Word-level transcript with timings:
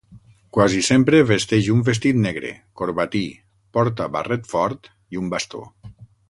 Quasi 0.57 0.79
sempre 0.85 1.17
vesteix 1.31 1.69
un 1.73 1.83
vestit 1.89 2.19
negre, 2.23 2.53
corbatí, 2.81 3.21
porta 3.79 4.09
barret 4.17 4.51
fort 4.55 4.91
i 5.17 5.23
un 5.23 5.31
bastó. 5.37 5.63